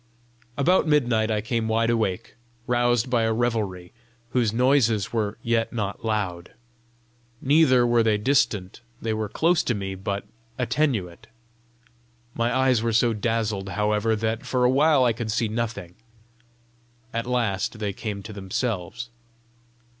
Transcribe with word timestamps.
About 0.57 0.87
midnight 0.87 1.29
I 1.29 1.41
came 1.41 1.67
wide 1.67 1.91
awake, 1.91 2.33
roused 2.65 3.07
by 3.11 3.21
a 3.21 3.31
revelry, 3.31 3.93
whose 4.29 4.51
noises 4.51 5.13
were 5.13 5.37
yet 5.43 5.71
not 5.71 6.03
loud. 6.03 6.53
Neither 7.39 7.85
were 7.85 8.01
they 8.01 8.17
distant; 8.17 8.81
they 8.99 9.13
were 9.13 9.29
close 9.29 9.61
to 9.61 9.75
me, 9.75 9.93
but 9.93 10.25
attenuate. 10.57 11.27
My 12.33 12.51
eyes 12.51 12.81
were 12.81 12.93
so 12.93 13.13
dazzled, 13.13 13.69
however, 13.69 14.15
that 14.15 14.43
for 14.43 14.65
a 14.65 14.71
while 14.71 15.03
I 15.03 15.13
could 15.13 15.31
see 15.31 15.47
nothing; 15.47 15.93
at 17.13 17.27
last 17.27 17.77
they 17.77 17.93
came 17.93 18.23
to 18.23 18.33
themselves. 18.33 19.09